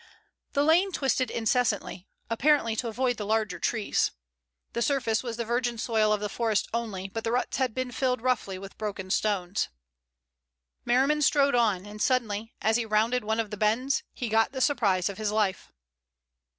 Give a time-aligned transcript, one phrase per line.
[0.53, 4.09] The lane twisted incessantly, apparently to avoid the larger trees.
[4.73, 7.91] The surface was the virgin soil of the forest only, but the ruts had been
[7.91, 9.69] filled roughly with broken stones.
[10.85, 14.59] Merriman strode on, and suddenly, as he rounded one of the bends, he got the
[14.61, 15.71] surprise of his life.